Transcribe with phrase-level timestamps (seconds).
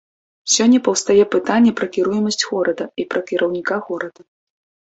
[0.53, 4.21] Сёння паўстае пытанне пра кіруемасць горада і пра кіраўніка горада.